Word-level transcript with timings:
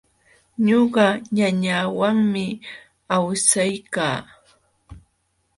Ñuqa 0.65 1.05
ñañawanmi 1.37 2.45
awsaykaa. 3.15 4.17